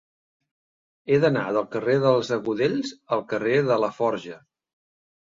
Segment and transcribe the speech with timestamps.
[1.09, 4.39] He d'anar del carrer dels Agudells al carrer de Laforja.